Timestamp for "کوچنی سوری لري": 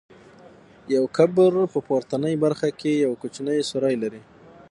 3.21-4.21